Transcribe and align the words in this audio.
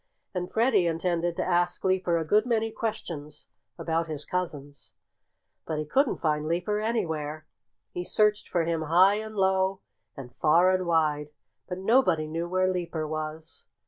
And 0.33 0.51
Freddie 0.51 0.87
intended 0.87 1.35
to 1.35 1.45
ask 1.45 1.83
Leaper 1.83 2.17
a 2.17 2.25
good 2.25 2.47
many 2.47 2.71
questions 2.71 3.49
about 3.77 4.07
his 4.07 4.25
cousins. 4.25 4.93
But 5.67 5.77
he 5.77 5.85
couldn't 5.85 6.21
find 6.21 6.47
Leaper 6.47 6.79
anywhere. 6.79 7.45
He 7.91 8.03
searched 8.03 8.49
for 8.49 8.65
him 8.65 8.81
high 8.81 9.17
and 9.19 9.35
low, 9.35 9.81
and 10.17 10.33
far 10.37 10.71
and 10.71 10.87
wide. 10.87 11.29
But 11.69 11.77
nobody 11.77 12.25
knew 12.25 12.49
where 12.49 12.73
Leaper 12.73 13.07
was. 13.07 13.65